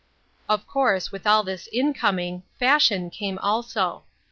"Of 0.49 0.65
course 0.65 1.11
with 1.11 1.27
all 1.27 1.43
this 1.43 1.69
incoming 1.71 2.41
Fashion 2.57 3.11
came 3.11 3.37
also. 3.37 4.03